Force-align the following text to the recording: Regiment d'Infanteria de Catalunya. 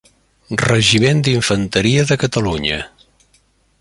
Regiment 0.61 1.21
d'Infanteria 1.27 2.07
de 2.13 2.17
Catalunya. 2.25 2.81